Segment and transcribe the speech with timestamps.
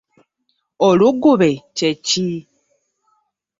[0.87, 2.25] Oluggube kye ki?